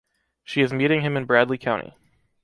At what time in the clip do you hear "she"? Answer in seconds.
0.43-0.61